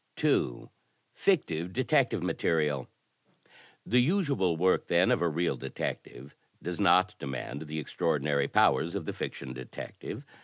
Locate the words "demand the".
7.19-7.77